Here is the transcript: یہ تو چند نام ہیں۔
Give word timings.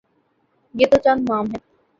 یہ 0.75 0.85
تو 0.91 0.97
چند 1.05 1.21
نام 1.29 1.45
ہیں۔ 1.51 1.61